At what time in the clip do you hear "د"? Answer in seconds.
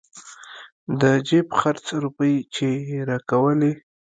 1.01-1.03